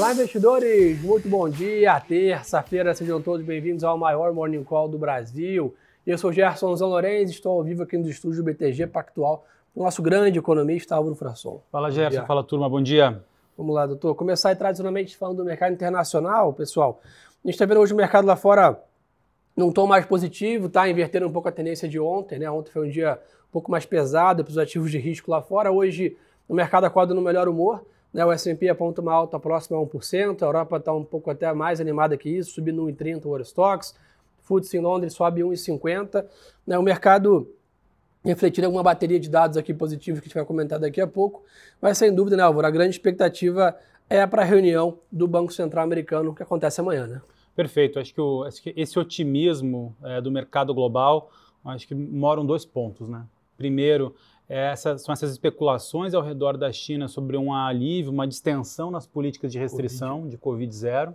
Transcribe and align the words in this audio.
Olá, 0.00 0.14
investidores! 0.14 0.98
Muito 1.02 1.28
bom 1.28 1.46
dia! 1.46 2.00
Terça-feira, 2.00 2.94
sejam 2.94 3.20
todos 3.20 3.44
bem-vindos 3.44 3.84
ao 3.84 3.98
maior 3.98 4.32
Morning 4.32 4.64
Call 4.64 4.88
do 4.88 4.96
Brasil. 4.96 5.74
Eu 6.06 6.16
sou 6.16 6.32
Gerson 6.32 6.74
Zan 6.74 6.86
Lourenço, 6.86 7.34
estou 7.34 7.52
ao 7.52 7.62
vivo 7.62 7.82
aqui 7.82 7.98
no 7.98 8.08
estúdio 8.08 8.42
BTG 8.42 8.86
Pactual, 8.86 9.44
o 9.74 9.84
nosso 9.84 10.00
grande 10.00 10.38
economista 10.38 10.96
Álvaro 10.96 11.14
Frasson. 11.14 11.60
Fala, 11.70 11.90
Gerson. 11.90 12.24
Fala, 12.24 12.42
turma. 12.42 12.66
Bom 12.66 12.80
dia. 12.80 13.22
Vamos 13.58 13.74
lá, 13.74 13.84
doutor. 13.84 14.14
Começar 14.14 14.48
aí, 14.48 14.56
tradicionalmente 14.56 15.14
falando 15.18 15.36
do 15.36 15.44
mercado 15.44 15.74
internacional, 15.74 16.50
pessoal. 16.54 17.02
A 17.44 17.48
gente 17.48 17.56
está 17.56 17.66
vendo 17.66 17.80
hoje 17.80 17.92
o 17.92 17.96
mercado 17.96 18.24
lá 18.24 18.36
fora 18.36 18.82
num 19.54 19.70
tom 19.70 19.86
mais 19.86 20.06
positivo, 20.06 20.70
tá? 20.70 20.88
Invertendo 20.88 21.26
um 21.26 21.30
pouco 21.30 21.50
a 21.50 21.52
tendência 21.52 21.86
de 21.86 22.00
ontem, 22.00 22.38
né? 22.38 22.50
Ontem 22.50 22.70
foi 22.70 22.86
um 22.86 22.90
dia 22.90 23.20
um 23.50 23.52
pouco 23.52 23.70
mais 23.70 23.84
pesado 23.84 24.44
para 24.44 24.50
os 24.50 24.56
ativos 24.56 24.90
de 24.90 24.96
risco 24.96 25.30
lá 25.30 25.42
fora. 25.42 25.70
Hoje 25.70 26.16
o 26.48 26.54
mercado 26.54 26.84
acorda 26.84 27.12
no 27.12 27.20
melhor 27.20 27.46
humor. 27.50 27.84
Né, 28.12 28.24
o 28.24 28.32
S&P 28.32 28.68
aponta 28.68 29.00
uma 29.00 29.12
alta 29.12 29.38
próxima 29.38 29.78
a 29.78 29.80
1%, 29.80 30.42
a 30.42 30.46
Europa 30.46 30.76
está 30.76 30.92
um 30.92 31.04
pouco 31.04 31.30
até 31.30 31.52
mais 31.52 31.80
animada 31.80 32.16
que 32.16 32.28
isso, 32.28 32.52
subindo 32.52 32.84
1,30 32.86 33.26
o 33.26 33.34
Eurostox, 33.34 33.94
FTSE 34.42 34.78
em 34.78 34.80
Londres 34.80 35.14
sobe 35.14 35.42
1,50. 35.42 36.26
Né, 36.66 36.78
o 36.78 36.82
mercado 36.82 37.48
refletindo 38.24 38.66
alguma 38.66 38.82
bateria 38.82 39.18
de 39.18 39.30
dados 39.30 39.56
aqui 39.56 39.72
positivos 39.72 40.20
que 40.20 40.26
a 40.26 40.28
gente 40.28 40.34
vai 40.34 40.44
comentar 40.44 40.78
daqui 40.78 41.00
a 41.00 41.06
pouco, 41.06 41.42
mas 41.80 41.96
sem 41.96 42.14
dúvida, 42.14 42.36
né, 42.36 42.42
Álvaro, 42.42 42.66
a 42.66 42.70
grande 42.70 42.90
expectativa 42.90 43.76
é 44.08 44.26
para 44.26 44.42
a 44.42 44.44
reunião 44.44 44.98
do 45.10 45.26
Banco 45.26 45.52
Central 45.52 45.84
Americano 45.84 46.34
que 46.34 46.42
acontece 46.42 46.80
amanhã, 46.80 47.06
né? 47.06 47.22
Perfeito, 47.54 47.98
acho 47.98 48.12
que, 48.12 48.20
o, 48.20 48.44
acho 48.44 48.62
que 48.62 48.74
esse 48.76 48.98
otimismo 48.98 49.94
é, 50.02 50.20
do 50.20 50.30
mercado 50.30 50.74
global, 50.74 51.30
acho 51.64 51.86
que 51.86 51.94
moram 51.94 52.44
dois 52.44 52.64
pontos, 52.64 53.08
né? 53.08 53.24
Primeiro, 53.56 54.14
essa, 54.50 54.98
são 54.98 55.12
essas 55.12 55.30
especulações 55.30 56.12
ao 56.12 56.22
redor 56.22 56.56
da 56.56 56.72
China 56.72 57.06
sobre 57.06 57.36
um 57.36 57.54
alívio, 57.54 58.10
uma 58.10 58.26
distensão 58.26 58.90
nas 58.90 59.06
políticas 59.06 59.52
de 59.52 59.60
restrição 59.60 60.22
COVID. 60.22 60.30
de 60.30 60.38
Covid-0. 60.38 61.14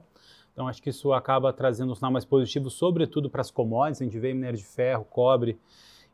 Então, 0.53 0.69
acho 0.69 0.81
que 0.81 0.89
isso 0.89 1.11
acaba 1.11 1.52
trazendo 1.52 1.91
um 1.91 1.95
sinal 1.95 2.11
mais 2.11 2.23
positivo, 2.23 2.69
sobretudo 2.69 3.30
para 3.30 3.41
as 3.41 3.52
commodities. 3.52 4.02
A 4.02 4.06
gente 4.06 4.17
vê 4.17 4.33
minério 4.33 4.58
de 4.58 4.63
ferro, 4.63 5.03
cobre 5.03 5.59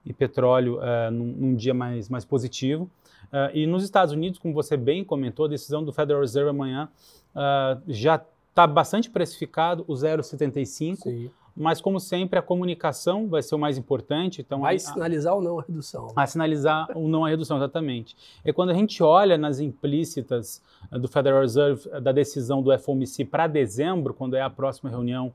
e 0.03 0.11
petróleo 0.11 0.79
uh, 0.79 1.11
num, 1.11 1.25
num, 1.25 1.55
dia 1.55 1.75
mais, 1.75 2.09
mais 2.09 2.25
positivo. 2.25 2.89
Uh, 3.25 3.55
e 3.55 3.67
nos 3.67 3.83
Estados 3.83 4.11
Unidos, 4.11 4.39
como 4.39 4.51
você 4.51 4.75
bem 4.75 5.03
comentou, 5.03 5.45
a 5.45 5.49
decisão 5.49 5.83
do 5.83 5.93
Federal 5.93 6.21
Reserve 6.21 6.49
amanhã 6.49 6.89
uh, 7.35 7.79
já 7.87 8.19
está 8.49 8.65
bastante 8.65 9.11
precificado, 9.11 9.85
o 9.87 9.93
0,75 9.93 11.29
mas 11.55 11.81
como 11.81 11.99
sempre 11.99 12.39
a 12.39 12.41
comunicação 12.41 13.27
vai 13.27 13.41
ser 13.41 13.55
o 13.55 13.59
mais 13.59 13.77
importante. 13.77 14.41
Então 14.41 14.61
vai 14.61 14.79
sinalizar 14.79 15.35
ou 15.35 15.41
não 15.41 15.59
a 15.59 15.63
redução? 15.63 16.07
A 16.15 16.25
sinalizar 16.25 16.87
ou 16.95 17.07
não 17.07 17.25
a 17.25 17.29
redução, 17.29 17.57
exatamente. 17.57 18.15
E 18.43 18.53
quando 18.53 18.69
a 18.69 18.73
gente 18.73 19.03
olha 19.03 19.37
nas 19.37 19.59
implícitas 19.59 20.61
eh, 20.91 20.97
do 20.97 21.07
Federal 21.07 21.41
Reserve 21.41 21.89
eh, 21.91 21.99
da 21.99 22.11
decisão 22.11 22.61
do 22.61 22.77
FOMC 22.77 23.25
para 23.25 23.47
dezembro, 23.47 24.13
quando 24.13 24.35
é 24.35 24.41
a 24.41 24.49
próxima 24.49 24.89
reunião 24.89 25.27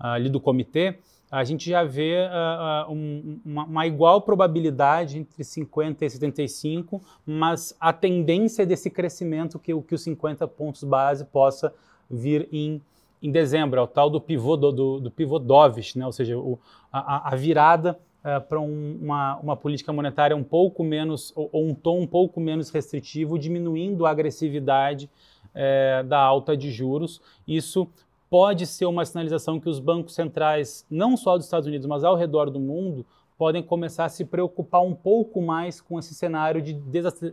uh, 0.00 0.06
ali 0.06 0.28
do 0.28 0.40
comitê, 0.40 0.98
a 1.30 1.44
gente 1.44 1.68
já 1.68 1.84
vê 1.84 2.26
uh, 2.26 2.88
uh, 2.88 2.92
um, 2.92 3.40
uma, 3.44 3.64
uma, 3.64 3.86
igual 3.86 4.22
probabilidade 4.22 5.18
entre 5.18 5.44
50 5.44 6.04
e 6.04 6.10
75, 6.10 7.02
mas 7.26 7.76
a 7.78 7.92
tendência 7.92 8.64
desse 8.64 8.88
crescimento 8.88 9.58
que, 9.58 9.78
que 9.82 9.94
os 9.94 10.02
50 10.02 10.48
pontos 10.48 10.82
base 10.84 11.26
possa 11.26 11.74
vir 12.10 12.48
em 12.50 12.80
em 13.22 13.30
dezembro, 13.30 13.78
é 13.78 13.82
o 13.82 13.86
tal 13.86 14.08
do 14.08 14.20
pivô, 14.20 14.56
do, 14.56 14.72
do, 14.72 15.00
do 15.00 15.10
pivô 15.10 15.38
dovish, 15.38 15.94
né? 15.94 16.06
ou 16.06 16.12
seja, 16.12 16.38
o, 16.38 16.58
a, 16.92 17.32
a, 17.32 17.36
virada 17.36 17.98
uh, 18.20 18.40
para 18.48 18.60
um, 18.60 18.98
uma, 19.02 19.36
uma 19.36 19.56
política 19.56 19.92
monetária 19.92 20.36
um 20.36 20.44
pouco 20.44 20.84
menos, 20.84 21.32
ou, 21.34 21.48
ou, 21.52 21.66
um 21.66 21.74
tom 21.74 22.00
um 22.00 22.06
pouco 22.06 22.40
menos 22.40 22.70
restritivo, 22.70 23.38
diminuindo 23.38 24.06
a 24.06 24.10
agressividade 24.10 25.10
uh, 25.54 26.04
da 26.06 26.18
alta 26.18 26.56
de 26.56 26.70
juros. 26.70 27.20
Isso 27.46 27.88
pode 28.30 28.66
ser 28.66 28.86
uma 28.86 29.04
sinalização 29.04 29.58
que 29.58 29.68
os 29.68 29.80
bancos 29.80 30.14
centrais, 30.14 30.86
não 30.90 31.16
só 31.16 31.36
dos 31.36 31.46
Estados 31.46 31.66
Unidos, 31.66 31.86
mas 31.86 32.04
ao 32.04 32.14
redor 32.14 32.50
do 32.50 32.60
mundo, 32.60 33.04
podem 33.38 33.62
começar 33.62 34.04
a 34.04 34.08
se 34.08 34.24
preocupar 34.24 34.82
um 34.82 34.92
pouco 34.92 35.40
mais 35.40 35.80
com 35.80 35.96
esse 35.96 36.12
cenário 36.12 36.60
de 36.60 36.72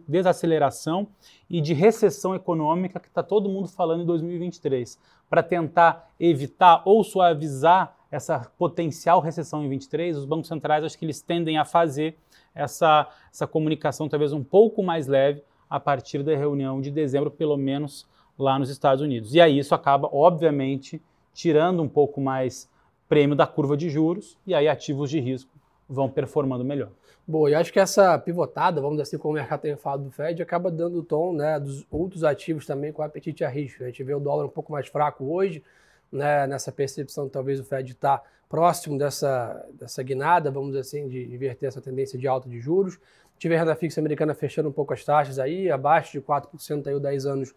desaceleração 0.07 1.07
e 1.49 1.59
de 1.59 1.73
recessão 1.73 2.35
econômica 2.35 2.99
que 2.99 3.07
está 3.07 3.23
todo 3.23 3.49
mundo 3.49 3.67
falando 3.67 4.03
em 4.03 4.05
2023, 4.05 4.99
para 5.27 5.41
tentar 5.41 6.11
evitar 6.19 6.83
ou 6.85 7.03
suavizar 7.03 7.97
essa 8.11 8.39
potencial 8.55 9.19
recessão 9.19 9.63
em 9.65 9.67
23, 9.67 10.15
os 10.15 10.25
bancos 10.25 10.47
centrais 10.47 10.83
acho 10.83 10.97
que 10.97 11.03
eles 11.03 11.21
tendem 11.21 11.57
a 11.57 11.65
fazer 11.65 12.15
essa, 12.53 13.09
essa 13.33 13.47
comunicação 13.47 14.07
talvez 14.07 14.31
um 14.31 14.43
pouco 14.43 14.83
mais 14.83 15.07
leve 15.07 15.43
a 15.67 15.79
partir 15.79 16.21
da 16.21 16.35
reunião 16.35 16.79
de 16.79 16.91
dezembro, 16.91 17.31
pelo 17.31 17.57
menos 17.57 18.07
lá 18.37 18.59
nos 18.59 18.69
Estados 18.69 19.01
Unidos. 19.01 19.33
E 19.33 19.41
aí 19.41 19.57
isso 19.57 19.73
acaba, 19.73 20.07
obviamente, 20.13 21.01
tirando 21.33 21.81
um 21.81 21.89
pouco 21.89 22.21
mais 22.21 22.69
prêmio 23.09 23.35
da 23.35 23.47
curva 23.47 23.75
de 23.75 23.89
juros 23.89 24.37
e 24.45 24.53
aí 24.53 24.67
ativos 24.67 25.09
de 25.09 25.19
risco 25.19 25.55
vão 25.87 26.09
performando 26.09 26.63
melhor. 26.63 26.89
Boa, 27.27 27.49
e 27.49 27.55
acho 27.55 27.73
que 27.73 27.79
essa 27.79 28.17
pivotada, 28.19 28.79
vamos 28.79 28.97
dizer 28.97 29.03
assim, 29.03 29.17
como 29.17 29.33
o 29.33 29.37
mercado 29.37 29.61
tem 29.61 29.75
falado 29.75 30.03
do 30.03 30.11
Fed, 30.11 30.41
acaba 30.43 30.69
dando 30.69 30.99
o 30.99 31.03
tom 31.03 31.33
né, 31.33 31.59
dos 31.59 31.85
outros 31.89 32.23
ativos 32.23 32.65
também 32.65 32.91
com 32.91 33.01
apetite 33.01 33.43
a 33.43 33.49
risco. 33.49 33.83
A 33.83 33.87
gente 33.87 34.03
vê 34.03 34.13
o 34.13 34.19
dólar 34.19 34.45
um 34.45 34.49
pouco 34.49 34.71
mais 34.71 34.87
fraco 34.87 35.25
hoje, 35.25 35.63
né, 36.11 36.45
nessa 36.45 36.71
percepção 36.71 37.27
talvez 37.27 37.59
o 37.59 37.63
Fed 37.63 37.91
está 37.91 38.21
próximo 38.47 38.97
dessa, 38.97 39.65
dessa 39.73 40.03
guinada, 40.03 40.51
vamos 40.51 40.69
dizer 40.69 40.81
assim, 40.81 41.07
de 41.07 41.23
inverter 41.33 41.67
essa 41.67 41.81
tendência 41.81 42.17
de 42.17 42.27
alta 42.27 42.47
de 42.47 42.59
juros. 42.59 42.99
Tive 43.37 43.55
a 43.55 43.59
renda 43.59 43.75
fixa 43.75 43.99
americana 43.99 44.33
fechando 44.33 44.69
um 44.69 44.71
pouco 44.71 44.93
as 44.93 45.03
taxas 45.03 45.39
aí, 45.39 45.69
abaixo 45.69 46.13
de 46.13 46.21
4% 46.21 46.87
aí, 46.87 46.93
os 46.93 47.01
10 47.01 47.25
anos 47.25 47.55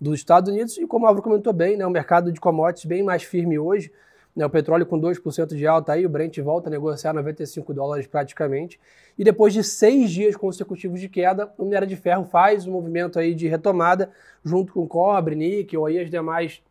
dos 0.00 0.18
Estados 0.18 0.50
Unidos. 0.50 0.76
E 0.78 0.86
como 0.86 1.04
o 1.04 1.08
Álvaro 1.08 1.22
comentou 1.22 1.52
bem, 1.52 1.76
né, 1.76 1.86
o 1.86 1.90
mercado 1.90 2.32
de 2.32 2.40
commodities 2.40 2.86
bem 2.86 3.02
mais 3.02 3.22
firme 3.22 3.58
hoje, 3.58 3.92
né, 4.40 4.46
o 4.46 4.50
petróleo 4.50 4.86
com 4.86 4.98
2% 4.98 5.54
de 5.54 5.66
alta 5.66 5.92
aí, 5.92 6.06
o 6.06 6.08
Brent 6.08 6.38
volta 6.38 6.70
a 6.70 6.70
negociar 6.70 7.12
95 7.12 7.74
dólares 7.74 8.06
praticamente. 8.06 8.80
E 9.18 9.22
depois 9.22 9.52
de 9.52 9.62
seis 9.62 10.10
dias 10.10 10.34
consecutivos 10.34 10.98
de 10.98 11.10
queda, 11.10 11.52
o 11.58 11.64
minério 11.64 11.86
de 11.86 11.94
ferro 11.94 12.24
faz 12.24 12.66
um 12.66 12.72
movimento 12.72 13.18
aí 13.18 13.34
de 13.34 13.46
retomada, 13.46 14.10
junto 14.42 14.72
com 14.72 14.88
cobre, 14.88 15.34
níquel 15.34 15.86
e 15.90 15.98
as 15.98 16.08
demais 16.08 16.62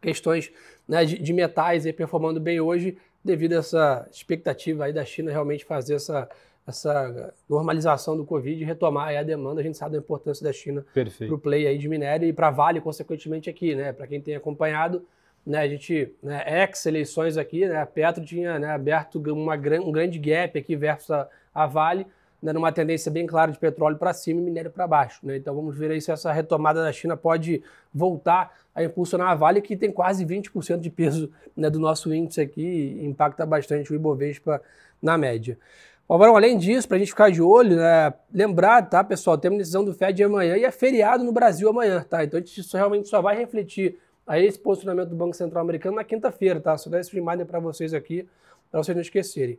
questões 0.00 0.50
né, 0.88 1.04
de, 1.04 1.18
de, 1.18 1.32
metais 1.34 1.84
aí 1.84 1.92
performando 1.92 2.40
bem 2.40 2.58
hoje, 2.58 2.96
devido 3.22 3.52
a 3.52 3.56
essa 3.56 4.08
expectativa 4.10 4.86
aí 4.86 4.92
da 4.92 5.04
China 5.04 5.30
realmente 5.30 5.66
fazer 5.66 5.96
essa, 5.96 6.26
essa 6.66 7.34
normalização 7.46 8.16
do 8.16 8.24
Covid 8.24 8.62
e 8.62 8.64
retomar 8.64 9.14
a 9.14 9.22
demanda. 9.22 9.60
A 9.60 9.64
gente 9.64 9.76
sabe 9.76 9.92
da 9.92 9.98
importância 9.98 10.42
da 10.42 10.54
China 10.54 10.86
para 10.94 11.34
o 11.34 11.38
play 11.38 11.66
aí 11.66 11.76
de 11.76 11.86
minério 11.86 12.26
e 12.26 12.32
para 12.32 12.50
Vale, 12.50 12.80
consequentemente, 12.80 13.50
aqui, 13.50 13.74
né? 13.74 13.92
Para 13.92 14.06
quem 14.06 14.22
tem 14.22 14.34
acompanhado, 14.34 15.04
né, 15.48 15.60
a 15.60 15.68
gente, 15.68 16.12
né, 16.22 16.44
ex-eleições 16.46 17.38
aqui, 17.38 17.66
né, 17.66 17.80
a 17.80 17.86
Petro 17.86 18.22
tinha 18.22 18.58
né, 18.58 18.68
aberto 18.68 19.16
uma, 19.32 19.54
um 19.54 19.90
grande 19.90 20.18
gap 20.18 20.58
aqui 20.58 20.76
versus 20.76 21.10
a, 21.10 21.26
a 21.54 21.66
Vale, 21.66 22.06
né, 22.42 22.52
numa 22.52 22.70
tendência 22.70 23.10
bem 23.10 23.26
clara 23.26 23.50
de 23.50 23.58
petróleo 23.58 23.96
para 23.96 24.12
cima 24.12 24.42
e 24.42 24.44
minério 24.44 24.70
para 24.70 24.86
baixo. 24.86 25.26
Né? 25.26 25.38
Então 25.38 25.54
vamos 25.54 25.74
ver 25.74 25.90
aí 25.90 26.02
se 26.02 26.12
essa 26.12 26.30
retomada 26.30 26.82
da 26.82 26.92
China 26.92 27.16
pode 27.16 27.62
voltar 27.92 28.54
a 28.74 28.84
impulsionar 28.84 29.30
a 29.30 29.34
Vale, 29.34 29.62
que 29.62 29.74
tem 29.74 29.90
quase 29.90 30.26
20% 30.26 30.80
de 30.80 30.90
peso 30.90 31.32
né, 31.56 31.70
do 31.70 31.80
nosso 31.80 32.12
índice 32.12 32.42
aqui 32.42 32.60
e 33.00 33.06
impacta 33.06 33.46
bastante 33.46 33.90
o 33.90 33.96
Ibovespa 33.96 34.60
na 35.00 35.16
média. 35.16 35.58
Agora, 36.06 36.30
além 36.30 36.58
disso, 36.58 36.86
para 36.86 36.96
a 36.96 37.00
gente 37.00 37.10
ficar 37.10 37.30
de 37.30 37.40
olho, 37.40 37.76
né, 37.76 38.12
lembrar, 38.32 38.82
tá, 38.82 39.02
pessoal, 39.02 39.38
temos 39.38 39.58
decisão 39.58 39.82
do 39.82 39.94
Fed 39.94 40.22
amanhã 40.22 40.58
e 40.58 40.64
é 40.64 40.70
feriado 40.70 41.24
no 41.24 41.32
Brasil 41.32 41.70
amanhã, 41.70 42.04
tá? 42.08 42.22
Então 42.22 42.38
só, 42.46 42.76
realmente 42.76 43.08
só 43.08 43.22
vai 43.22 43.36
refletir 43.36 43.98
a 44.28 44.38
esse 44.38 44.58
posicionamento 44.58 45.08
do 45.08 45.16
Banco 45.16 45.34
Central 45.34 45.62
americano 45.62 45.96
na 45.96 46.04
quinta-feira, 46.04 46.60
tá? 46.60 46.76
Só 46.76 46.90
dar 46.90 47.00
esse 47.00 47.10
reminder 47.14 47.46
para 47.46 47.58
vocês 47.58 47.94
aqui, 47.94 48.28
para 48.70 48.82
vocês 48.82 48.94
não 48.94 49.00
esquecerem. 49.00 49.58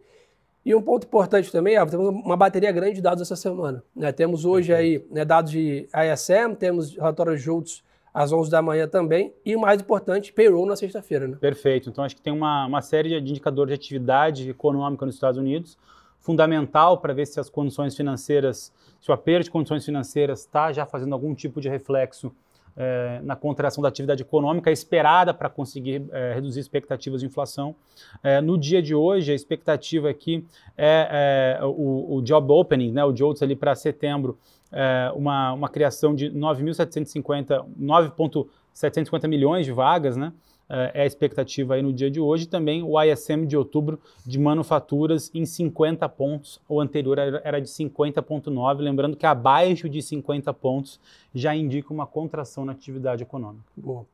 E 0.63 0.75
um 0.75 0.81
ponto 0.81 1.07
importante 1.07 1.51
também, 1.51 1.73
temos 1.87 2.07
uma 2.07 2.37
bateria 2.37 2.71
grande 2.71 2.95
de 2.95 3.01
dados 3.01 3.23
essa 3.23 3.35
semana. 3.35 3.83
Né? 3.95 4.11
Temos 4.11 4.45
hoje 4.45 4.71
aí 4.71 5.03
né, 5.09 5.25
dados 5.25 5.51
de 5.51 5.87
ISM, 5.91 6.53
temos 6.53 6.93
relatórios 6.95 7.41
juntos 7.41 7.83
às 8.13 8.31
11 8.31 8.51
da 8.51 8.61
manhã 8.61 8.87
também, 8.87 9.33
e 9.43 9.55
o 9.55 9.59
mais 9.59 9.81
importante, 9.81 10.31
payroll 10.31 10.67
na 10.67 10.75
sexta-feira. 10.75 11.27
Né? 11.27 11.37
Perfeito. 11.39 11.89
Então 11.89 12.03
acho 12.03 12.15
que 12.15 12.21
tem 12.21 12.33
uma, 12.33 12.67
uma 12.67 12.81
série 12.81 13.19
de 13.21 13.31
indicadores 13.31 13.69
de 13.69 13.75
atividade 13.75 14.49
econômica 14.49 15.03
nos 15.03 15.15
Estados 15.15 15.39
Unidos, 15.39 15.77
fundamental 16.19 16.99
para 16.99 17.13
ver 17.13 17.25
se 17.25 17.39
as 17.39 17.49
condições 17.49 17.95
financeiras, 17.95 18.71
se 19.01 19.09
o 19.09 19.13
aperto 19.13 19.45
de 19.45 19.51
condições 19.51 19.83
financeiras 19.83 20.41
está 20.41 20.71
já 20.71 20.85
fazendo 20.85 21.13
algum 21.13 21.33
tipo 21.33 21.59
de 21.59 21.69
reflexo 21.69 22.31
é, 22.79 23.19
na 23.23 23.35
contração 23.35 23.81
da 23.81 23.89
atividade 23.89 24.23
econômica 24.23 24.71
esperada 24.71 25.33
para 25.33 25.49
conseguir 25.49 26.01
é, 26.13 26.33
reduzir 26.33 26.61
expectativas 26.61 27.19
de 27.19 27.27
inflação. 27.27 27.75
É, 28.23 28.39
no 28.39 28.57
dia 28.57 28.81
de 28.81 28.95
hoje, 28.95 29.33
a 29.33 29.35
expectativa 29.35 30.09
aqui 30.09 30.45
é, 30.77 31.57
é 31.59 31.65
o, 31.65 32.15
o, 32.15 32.21
job 32.21 32.49
opening, 32.53 32.93
né, 32.93 33.03
o 33.03 33.13
JOLTS 33.13 33.43
ali 33.43 33.55
para 33.55 33.75
setembro, 33.75 34.39
é, 34.71 35.11
uma, 35.13 35.51
uma 35.51 35.67
criação 35.67 36.15
de 36.15 36.31
9.750, 36.31 37.65
9,750 37.75 39.27
milhões 39.27 39.65
de 39.65 39.73
vagas, 39.73 40.15
né? 40.15 40.31
É 40.69 41.01
a 41.01 41.05
expectativa 41.05 41.73
aí 41.73 41.81
no 41.81 41.91
dia 41.91 42.11
de 42.11 42.19
hoje. 42.19 42.47
Também 42.47 42.83
o 42.83 43.01
ISM 43.01 43.45
de 43.45 43.57
outubro 43.57 43.99
de 44.25 44.37
manufaturas 44.37 45.31
em 45.33 45.45
50 45.45 46.07
pontos, 46.09 46.61
o 46.69 46.79
anterior 46.79 47.17
era 47.17 47.59
de 47.59 47.67
50,9, 47.67 48.79
lembrando 48.79 49.17
que 49.17 49.25
abaixo 49.25 49.89
de 49.89 50.01
50 50.01 50.53
pontos 50.53 50.99
já 51.33 51.55
indica 51.55 51.91
uma 51.91 52.05
contração 52.05 52.63
na 52.65 52.71
atividade 52.71 53.23
econômica. 53.23 53.65
Boa. 53.75 54.05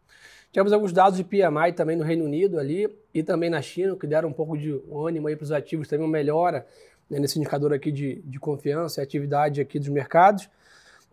Tivemos 0.52 0.72
alguns 0.72 0.94
dados 0.94 1.18
de 1.18 1.24
PMI 1.25 1.74
também 1.75 1.98
no 1.98 2.04
Reino 2.06 2.24
Unido 2.24 2.58
ali 2.58 2.88
e 3.13 3.22
também 3.22 3.50
na 3.50 3.62
China, 3.62 3.98
que 3.98 4.08
deram 4.08 4.30
um 4.30 4.34
pouco 4.34 4.58
de 4.58 4.81
ânimo 4.90 5.28
aí 5.28 5.36
para 5.36 5.44
os 5.44 5.51
ativos, 5.51 5.90
também 5.90 6.06
uma 6.06 6.12
melhora 6.12 6.66
né, 7.10 7.19
nesse 7.19 7.38
indicador 7.38 7.74
aqui 7.74 7.92
de, 7.92 8.22
de 8.22 8.40
confiança 8.40 9.01
e 9.01 9.04
atividade 9.04 9.60
aqui 9.60 9.78
dos 9.78 9.90
mercados. 9.90 10.50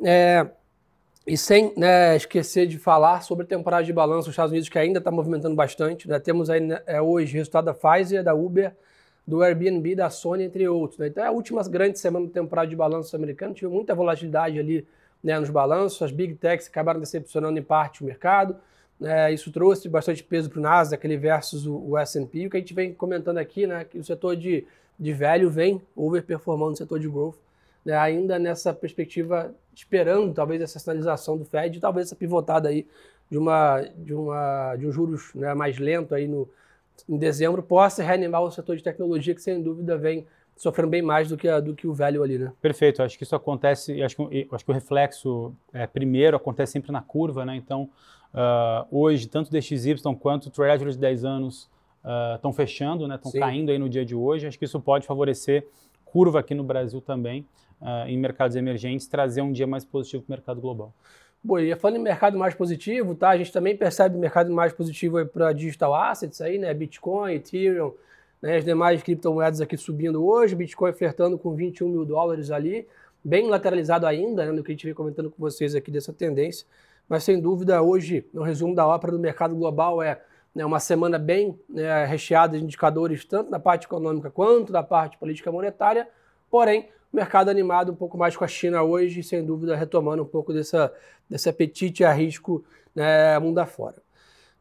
É, 0.00 0.46
e 1.26 1.36
sem 1.36 1.72
né, 1.76 2.16
esquecer 2.16 2.66
de 2.66 2.78
falar 2.78 3.22
sobre 3.22 3.44
a 3.44 3.46
temporada 3.46 3.84
de 3.84 3.92
balanço 3.92 4.26
dos 4.26 4.32
Estados 4.32 4.50
Unidos, 4.50 4.68
que 4.68 4.78
ainda 4.78 4.98
está 4.98 5.10
movimentando 5.10 5.54
bastante. 5.54 6.08
Né? 6.08 6.18
Temos 6.18 6.50
aí 6.50 6.60
né, 6.60 6.82
é, 6.84 7.00
hoje 7.00 7.34
resultado 7.34 7.66
da 7.66 7.74
Pfizer, 7.74 8.24
da 8.24 8.34
Uber, 8.34 8.74
do 9.24 9.40
Airbnb, 9.40 9.94
da 9.94 10.10
Sony, 10.10 10.44
entre 10.44 10.66
outros. 10.68 10.98
Né? 10.98 11.06
Então 11.06 11.22
é 11.22 11.28
a 11.28 11.30
última 11.30 11.62
grande 11.62 11.98
semana 11.98 12.26
da 12.26 12.32
temporada 12.32 12.68
de 12.68 12.74
balanço 12.74 13.14
americano. 13.14 13.54
Tive 13.54 13.70
muita 13.70 13.94
volatilidade 13.94 14.58
ali 14.58 14.84
né, 15.22 15.38
nos 15.38 15.48
balanços. 15.48 16.02
As 16.02 16.10
big 16.10 16.34
techs 16.34 16.66
acabaram 16.66 16.98
decepcionando 16.98 17.56
em 17.56 17.62
parte 17.62 18.02
o 18.02 18.04
mercado. 18.04 18.56
Né? 18.98 19.32
Isso 19.32 19.52
trouxe 19.52 19.88
bastante 19.88 20.24
peso 20.24 20.50
para 20.50 20.58
o 20.58 20.62
Nasdaq 20.62 21.06
ali 21.06 21.16
versus 21.16 21.66
o, 21.66 21.90
o 21.90 21.98
S&P. 21.98 22.46
O 22.46 22.50
que 22.50 22.56
a 22.56 22.60
gente 22.60 22.74
vem 22.74 22.92
comentando 22.92 23.38
aqui, 23.38 23.64
né, 23.64 23.84
que 23.84 23.96
o 23.96 24.02
setor 24.02 24.34
de, 24.34 24.66
de 24.98 25.12
velho 25.12 25.48
vem 25.48 25.80
overperformando 25.94 26.72
o 26.72 26.76
setor 26.76 26.98
de 26.98 27.08
growth 27.08 27.36
né, 27.84 27.96
ainda 27.96 28.38
nessa 28.38 28.72
perspectiva, 28.72 29.54
esperando 29.74 30.32
talvez 30.32 30.60
essa 30.60 30.78
sinalização 30.78 31.36
do 31.36 31.44
Fed, 31.44 31.80
talvez 31.80 32.08
essa 32.08 32.16
pivotada 32.16 32.68
aí 32.68 32.86
de, 33.30 33.38
uma, 33.38 33.80
de, 33.96 34.14
uma, 34.14 34.76
de 34.76 34.86
um 34.86 34.92
juros 34.92 35.32
né, 35.34 35.54
mais 35.54 35.78
lento 35.78 36.14
aí 36.14 36.28
no, 36.28 36.48
em 37.08 37.16
dezembro, 37.16 37.62
possa 37.62 38.02
reanimar 38.02 38.42
o 38.42 38.50
setor 38.50 38.76
de 38.76 38.82
tecnologia, 38.82 39.34
que 39.34 39.42
sem 39.42 39.60
dúvida 39.62 39.96
vem 39.96 40.26
sofrendo 40.54 40.90
bem 40.90 41.02
mais 41.02 41.28
do 41.28 41.36
que, 41.36 41.48
a, 41.48 41.58
do 41.58 41.74
que 41.74 41.86
o 41.86 41.94
velho 41.94 42.22
ali, 42.22 42.38
né? 42.38 42.52
Perfeito, 42.60 43.02
acho 43.02 43.16
que 43.16 43.24
isso 43.24 43.34
acontece, 43.34 44.00
acho 44.02 44.16
que, 44.16 44.48
acho 44.52 44.64
que 44.64 44.70
o 44.70 44.74
reflexo 44.74 45.54
é, 45.72 45.86
primeiro 45.86 46.36
acontece 46.36 46.72
sempre 46.72 46.92
na 46.92 47.00
curva, 47.00 47.44
né? 47.44 47.56
Então, 47.56 47.88
uh, 48.34 48.86
hoje, 48.90 49.26
tanto 49.28 49.48
o 49.48 49.50
DXY 49.50 49.96
quanto 50.20 50.46
o 50.46 50.50
Treasury 50.50 50.92
de 50.92 50.98
10 50.98 51.24
anos 51.24 51.70
estão 52.34 52.50
uh, 52.50 52.54
fechando, 52.54 53.08
né? 53.08 53.14
Estão 53.16 53.32
caindo 53.32 53.70
aí 53.70 53.78
no 53.78 53.88
dia 53.88 54.04
de 54.04 54.14
hoje, 54.14 54.46
acho 54.46 54.58
que 54.58 54.64
isso 54.66 54.78
pode 54.78 55.06
favorecer 55.06 55.66
curva 56.04 56.40
aqui 56.40 56.54
no 56.54 56.62
Brasil 56.62 57.00
também 57.00 57.46
uh, 57.82 58.08
em 58.08 58.16
mercados 58.16 58.56
emergentes, 58.56 59.06
trazer 59.06 59.42
um 59.42 59.52
dia 59.52 59.66
mais 59.66 59.84
positivo 59.84 60.22
para 60.22 60.34
o 60.34 60.36
mercado 60.38 60.60
global. 60.60 60.94
Bom, 61.44 61.58
e 61.58 61.74
falando 61.74 61.96
em 61.96 62.02
mercado 62.02 62.38
mais 62.38 62.54
positivo, 62.54 63.16
tá? 63.16 63.30
A 63.30 63.36
gente 63.36 63.52
também 63.52 63.76
percebe 63.76 64.16
mercado 64.16 64.52
mais 64.52 64.72
positivo 64.72 65.26
para 65.26 65.52
digital 65.52 65.92
assets 65.92 66.40
aí, 66.40 66.56
né? 66.56 66.72
Bitcoin, 66.72 67.34
Ethereum, 67.34 67.92
né? 68.40 68.58
as 68.58 68.64
demais 68.64 69.02
criptomoedas 69.02 69.60
aqui 69.60 69.76
subindo 69.76 70.24
hoje, 70.24 70.54
Bitcoin 70.54 70.92
flertando 70.92 71.36
com 71.36 71.52
21 71.54 71.88
mil 71.88 72.04
dólares 72.04 72.52
ali, 72.52 72.86
bem 73.24 73.48
lateralizado 73.48 74.06
ainda, 74.06 74.46
né? 74.46 74.52
Do 74.52 74.62
que 74.62 74.70
a 74.70 74.74
gente 74.74 74.86
vem 74.86 74.94
comentando 74.94 75.30
com 75.30 75.36
vocês 75.38 75.74
aqui 75.74 75.90
dessa 75.90 76.12
tendência. 76.12 76.64
Mas 77.08 77.24
sem 77.24 77.40
dúvida, 77.40 77.82
hoje, 77.82 78.24
no 78.32 78.42
resumo 78.42 78.74
da 78.74 78.86
ópera 78.86 79.12
do 79.12 79.18
mercado 79.18 79.56
global 79.56 80.00
é 80.00 80.20
né, 80.54 80.64
uma 80.64 80.78
semana 80.78 81.18
bem 81.18 81.58
né, 81.68 82.04
recheada 82.04 82.56
de 82.56 82.62
indicadores, 82.62 83.24
tanto 83.24 83.50
na 83.50 83.58
parte 83.58 83.86
econômica 83.86 84.30
quanto 84.30 84.72
da 84.72 84.82
parte 84.82 85.18
política 85.18 85.50
monetária, 85.50 86.08
porém, 86.50 86.88
mercado 87.12 87.50
animado 87.50 87.92
um 87.92 87.94
pouco 87.94 88.16
mais 88.16 88.36
com 88.36 88.44
a 88.44 88.48
China 88.48 88.82
hoje, 88.82 89.22
sem 89.22 89.44
dúvida 89.44 89.76
retomando 89.76 90.22
um 90.22 90.26
pouco 90.26 90.52
dessa, 90.52 90.92
desse 91.28 91.48
apetite 91.48 92.04
a 92.04 92.12
risco 92.12 92.64
né, 92.94 93.38
mundo 93.38 93.58
afora. 93.58 93.96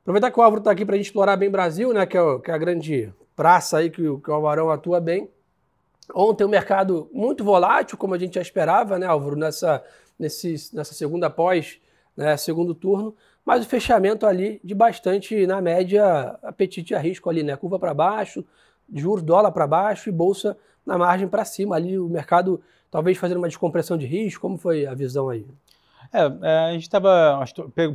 Aproveitar 0.02 0.32
que 0.32 0.40
o 0.40 0.44
Álvaro 0.44 0.60
está 0.60 0.72
aqui 0.72 0.86
para 0.86 0.96
a 0.96 0.98
gente 0.98 1.08
explorar 1.08 1.38
bem 1.38 1.50
Brasil, 1.50 1.94
né, 1.94 2.06
que, 2.06 2.18
é, 2.18 2.40
que 2.40 2.52
é 2.52 2.54
a 2.54 2.58
grande 2.58 3.14
praça 3.36 3.78
aí 3.78 3.90
que, 3.90 4.02
que 4.02 4.30
o 4.30 4.34
Alvarão 4.34 4.70
atua 4.70 5.00
bem. 5.00 5.30
Ontem 6.14 6.44
o 6.44 6.50
mercado 6.50 7.10
muito 7.14 7.44
volátil, 7.44 7.98
como 7.98 8.14
a 8.14 8.18
gente 8.18 8.36
já 8.36 8.42
esperava, 8.42 9.00
né, 9.00 9.06
Álvaro, 9.06 9.36
nessa, 9.36 9.84
nesse, 10.20 10.56
nessa 10.74 10.94
segunda 10.94 11.30
pós, 11.30 11.80
né, 12.18 12.36
segundo 12.36 12.76
turno, 12.76 13.16
mas 13.46 13.66
o 13.66 13.70
fechamento 13.70 14.26
ali 14.26 14.60
de 14.64 14.76
bastante, 14.76 15.48
na 15.48 15.62
média, 15.62 16.38
apetite 16.44 16.94
a 16.94 17.00
risco 17.00 17.30
ali, 17.30 17.44
né, 17.44 17.56
curva 17.56 17.80
para 17.80 17.94
baixo, 17.94 18.44
juros 18.94 19.24
dólar 19.24 19.52
para 19.52 19.66
baixo 19.66 20.10
e 20.10 20.12
bolsa 20.12 20.58
na 20.86 20.98
margem 20.98 21.28
para 21.28 21.46
cima 21.46 21.76
ali, 21.76 21.98
o 21.98 22.08
mercado 22.08 22.62
talvez 22.90 23.18
fazendo 23.18 23.38
uma 23.38 23.48
descompressão 23.48 23.98
de 23.98 24.06
risco? 24.06 24.42
Como 24.42 24.58
foi 24.58 24.86
a 24.86 24.94
visão 24.94 25.30
aí? 25.30 25.46
É, 26.14 26.20
é 26.42 26.58
a 26.70 26.72
gente 26.74 26.84
estava, 26.84 27.44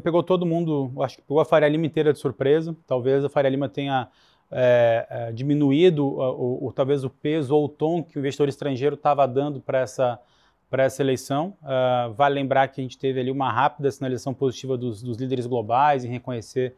pegou 0.02 0.22
todo 0.22 0.46
mundo, 0.46 0.92
acho 1.02 1.16
que 1.16 1.22
pegou 1.22 1.40
a 1.40 1.44
Faria 1.44 1.68
Lima 1.68 1.86
inteira 1.86 2.12
de 2.12 2.18
surpresa, 2.18 2.76
talvez 2.86 3.24
a 3.24 3.28
Faria 3.28 3.50
Lima 3.50 3.68
tenha 3.68 4.08
é, 4.50 5.06
é, 5.10 5.32
diminuído 5.32 6.06
o, 6.06 6.68
o, 6.68 6.72
talvez 6.72 7.04
o 7.04 7.10
peso 7.10 7.54
ou 7.54 7.64
o 7.64 7.68
tom 7.68 8.02
que 8.02 8.16
o 8.16 8.20
investidor 8.20 8.48
estrangeiro 8.48 8.94
estava 8.94 9.26
dando 9.26 9.60
para 9.60 9.80
essa, 9.80 10.18
essa 10.70 11.02
eleição. 11.02 11.56
Uh, 11.62 12.12
vale 12.14 12.36
lembrar 12.36 12.68
que 12.68 12.80
a 12.80 12.84
gente 12.84 12.96
teve 12.96 13.20
ali 13.20 13.30
uma 13.30 13.50
rápida 13.50 13.90
sinalização 13.90 14.32
positiva 14.32 14.76
dos, 14.78 15.02
dos 15.02 15.16
líderes 15.16 15.46
globais 15.46 16.04
em 16.04 16.08
reconhecer 16.08 16.76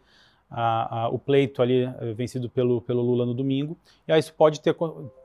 a, 0.50 1.00
a, 1.00 1.08
o 1.08 1.18
pleito 1.18 1.60
ali 1.60 1.84
eh, 1.84 2.12
vencido 2.14 2.48
pelo, 2.48 2.80
pelo 2.80 3.02
Lula 3.02 3.26
no 3.26 3.34
domingo. 3.34 3.76
E 4.06 4.12
aí 4.12 4.20
isso 4.20 4.32
pode 4.32 4.60
ter, 4.60 4.74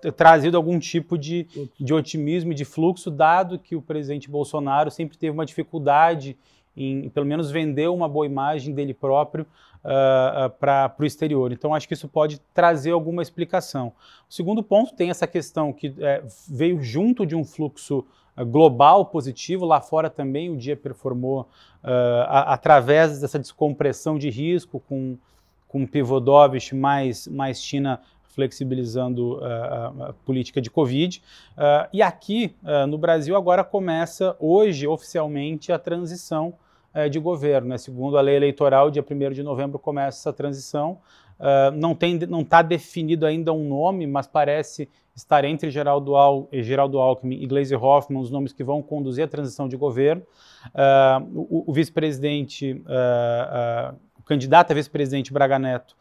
ter, 0.02 0.12
trazido 0.12 0.58
algum 0.58 0.78
tipo 0.78 1.18
de, 1.18 1.48
de 1.80 1.94
otimismo 1.94 2.52
e 2.52 2.56
de 2.56 2.66
fluxo, 2.66 3.10
dado 3.10 3.58
que 3.58 3.76
o 3.76 3.82
presidente 3.82 4.30
Bolsonaro 4.30 4.92
sempre 4.92 5.18
teve 5.18 5.32
uma 5.32 5.46
dificuldade 5.46 6.38
em, 6.76 7.10
pelo 7.10 7.26
menos, 7.26 7.52
vender 7.52 7.88
uma 7.90 8.10
boa 8.10 8.26
imagem 8.26 8.74
dele 8.74 8.94
próprio 8.94 9.46
uh, 9.84 10.48
uh, 10.48 10.50
para 10.50 10.94
o 11.00 11.06
exterior. 11.06 11.52
Então, 11.52 11.74
acho 11.74 11.88
que 11.88 11.94
isso 11.94 12.08
pode 12.08 12.40
trazer 12.54 12.92
alguma 12.92 13.22
explicação. 13.22 13.94
O 14.30 14.34
segundo 14.34 14.64
ponto 14.64 14.94
tem 14.94 15.10
essa 15.10 15.28
questão 15.28 15.72
que 15.72 15.94
é, 16.00 16.24
veio 16.50 16.82
junto 16.82 17.26
de 17.26 17.36
um 17.36 17.44
fluxo 17.44 18.06
global 18.38 19.06
positivo. 19.06 19.66
Lá 19.66 19.82
fora 19.82 20.10
também 20.10 20.50
o 20.50 20.58
dia 20.58 20.76
performou 20.76 21.42
uh, 21.84 22.24
a, 22.28 22.54
através 22.54 23.20
dessa 23.20 23.38
descompressão 23.38 24.18
de 24.18 24.30
risco, 24.30 24.80
com, 24.88 25.18
com 25.68 25.86
Pivodovich 25.86 26.74
mais, 26.74 27.28
mais 27.28 27.62
China 27.62 28.02
flexibilizando 28.34 29.38
uh, 29.38 29.44
a, 30.04 30.16
política 30.26 30.60
de 30.60 30.72
Covid. 30.72 31.22
Uh, 31.56 31.90
e 31.94 32.02
aqui 32.02 32.56
no 32.88 32.98
Brasil 32.98 33.36
agora 33.36 33.64
começa 33.64 34.36
hoje 34.40 34.88
oficialmente 34.88 35.72
a 35.72 35.78
transição 35.78 36.54
de 37.10 37.18
governo. 37.18 37.70
Né? 37.70 37.78
Segundo 37.80 38.20
a 38.20 38.22
lei 38.22 38.36
eleitoral, 38.36 38.92
dia 38.92 39.04
1 39.04 39.32
de 39.32 39.42
novembro 39.42 39.80
começa 39.80 40.20
essa 40.20 40.32
transição. 40.32 41.00
Não 41.76 42.42
está 42.42 42.62
definido 42.62 43.26
ainda 43.26 43.52
um 43.52 43.68
nome, 43.68 44.08
mas 44.08 44.28
parece 44.28 44.90
estar 45.16 45.46
entre 45.46 45.70
Geraldo, 45.70 46.16
Al, 46.16 46.50
Geraldo 46.52 47.00
Alckmin 47.00 47.42
e 47.42 47.46
Gleisi 47.46 47.76
Hoffmann, 47.76 48.20
os 48.20 48.32
nomes 48.32 48.52
que 48.52 48.64
vão 48.64 48.82
conduzir 48.82 49.24
a 49.24 49.28
transição 49.28 49.68
de 49.68 49.78
governo. 49.78 50.24
Uh, 50.68 51.46
o, 51.50 51.64
o 51.68 51.74
vice-presidente, 51.74 52.74
uh, 52.74 53.96
o 54.18 54.24
candidato 54.24 54.72
a 54.72 54.74
vice-presidente 54.74 55.32
Braga 55.32 55.60
Neto, 55.60 55.96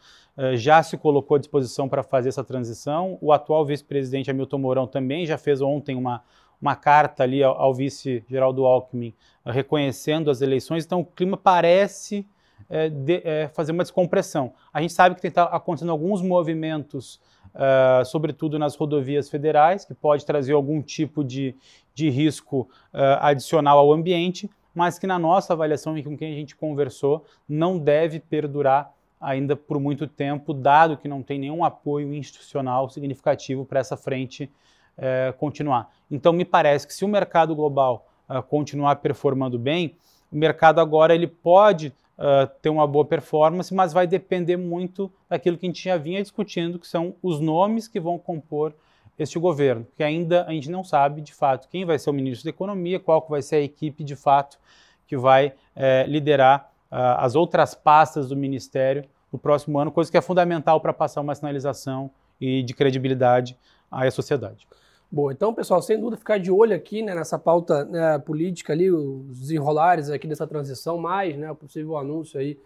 já 0.54 0.82
se 0.82 0.96
colocou 0.96 1.34
à 1.34 1.38
disposição 1.38 1.90
para 1.90 2.02
fazer 2.02 2.30
essa 2.30 2.42
transição. 2.42 3.18
O 3.20 3.32
atual 3.32 3.66
vice-presidente 3.66 4.30
Hamilton 4.30 4.58
Mourão 4.58 4.86
também 4.86 5.26
já 5.26 5.36
fez 5.36 5.60
ontem 5.60 5.94
uma, 5.94 6.22
uma 6.58 6.74
carta 6.74 7.22
ali 7.22 7.42
ao, 7.42 7.54
ao 7.60 7.74
vice 7.74 8.24
Geraldo 8.26 8.64
Alckmin 8.64 9.14
reconhecendo 9.44 10.30
as 10.30 10.40
eleições. 10.40 10.86
Então 10.86 11.00
o 11.00 11.04
clima 11.04 11.36
parece 11.36 12.26
é, 12.68 12.88
de, 12.88 13.22
é, 13.24 13.48
fazer 13.48 13.72
uma 13.72 13.82
descompressão. 13.82 14.52
A 14.72 14.80
gente 14.80 14.92
sabe 14.92 15.14
que 15.14 15.26
está 15.26 15.44
acontecendo 15.44 15.90
alguns 15.90 16.22
movimentos 16.22 17.20
uh, 17.54 18.04
sobretudo 18.04 18.58
nas 18.58 18.74
rodovias 18.74 19.28
federais, 19.28 19.84
que 19.84 19.94
pode 19.94 20.24
trazer 20.24 20.52
algum 20.52 20.82
tipo 20.82 21.24
de, 21.24 21.54
de 21.94 22.10
risco 22.10 22.68
uh, 22.92 23.18
adicional 23.20 23.78
ao 23.78 23.92
ambiente, 23.92 24.50
mas 24.74 24.98
que 24.98 25.06
na 25.06 25.18
nossa 25.18 25.52
avaliação 25.52 25.96
e 25.96 26.02
com 26.02 26.16
quem 26.16 26.32
a 26.32 26.36
gente 26.36 26.56
conversou, 26.56 27.24
não 27.48 27.78
deve 27.78 28.20
perdurar 28.20 28.92
ainda 29.20 29.54
por 29.54 29.78
muito 29.78 30.06
tempo, 30.06 30.52
dado 30.52 30.96
que 30.96 31.06
não 31.06 31.22
tem 31.22 31.38
nenhum 31.38 31.64
apoio 31.64 32.12
institucional 32.12 32.88
significativo 32.90 33.64
para 33.64 33.80
essa 33.80 33.96
frente 33.96 34.50
uh, 34.98 35.32
continuar. 35.34 35.90
Então, 36.10 36.32
me 36.32 36.44
parece 36.44 36.86
que 36.86 36.94
se 36.94 37.04
o 37.04 37.08
mercado 37.08 37.54
global 37.54 38.06
continuar 38.48 38.96
performando 38.96 39.58
bem, 39.58 39.94
o 40.32 40.36
mercado 40.36 40.80
agora 40.80 41.14
ele 41.14 41.26
pode 41.26 41.92
uh, 42.18 42.46
ter 42.60 42.68
uma 42.68 42.86
boa 42.86 43.04
performance, 43.04 43.72
mas 43.74 43.92
vai 43.92 44.06
depender 44.06 44.56
muito 44.56 45.12
daquilo 45.28 45.56
que 45.56 45.66
a 45.66 45.68
gente 45.68 45.82
já 45.82 45.96
vinha 45.96 46.22
discutindo, 46.22 46.78
que 46.78 46.86
são 46.86 47.14
os 47.22 47.40
nomes 47.40 47.88
que 47.88 48.00
vão 48.00 48.18
compor 48.18 48.74
este 49.18 49.38
governo, 49.38 49.86
que 49.94 50.02
ainda 50.02 50.44
a 50.46 50.52
gente 50.52 50.70
não 50.70 50.82
sabe 50.82 51.20
de 51.20 51.34
fato 51.34 51.68
quem 51.68 51.84
vai 51.84 51.98
ser 51.98 52.10
o 52.10 52.12
ministro 52.12 52.44
da 52.44 52.50
Economia, 52.50 52.98
qual 52.98 53.24
vai 53.28 53.42
ser 53.42 53.56
a 53.56 53.60
equipe 53.60 54.02
de 54.02 54.16
fato 54.16 54.58
que 55.06 55.16
vai 55.16 55.52
eh, 55.76 56.06
liderar 56.08 56.72
uh, 56.90 57.18
as 57.18 57.34
outras 57.34 57.74
pastas 57.74 58.30
do 58.30 58.36
Ministério 58.36 59.04
no 59.30 59.38
próximo 59.38 59.78
ano, 59.78 59.92
coisa 59.92 60.10
que 60.10 60.16
é 60.16 60.20
fundamental 60.20 60.80
para 60.80 60.92
passar 60.92 61.20
uma 61.20 61.34
sinalização 61.34 62.10
e 62.40 62.62
de 62.62 62.74
credibilidade 62.74 63.56
à 63.90 64.10
sociedade. 64.10 64.66
Bom, 65.14 65.30
então, 65.30 65.52
pessoal, 65.52 65.82
sem 65.82 66.00
dúvida, 66.00 66.16
ficar 66.16 66.38
de 66.38 66.50
olho 66.50 66.74
aqui 66.74 67.02
né, 67.02 67.14
nessa 67.14 67.38
pauta 67.38 67.84
né, 67.84 68.18
política 68.18 68.72
ali, 68.72 68.90
os 68.90 69.50
enrolares 69.50 70.08
aqui 70.08 70.26
dessa 70.26 70.46
transição, 70.46 70.96
mais 70.96 71.36
né, 71.36 71.50
o 71.50 71.54
possível 71.54 71.98
anúncio 71.98 72.40
aí 72.40 72.58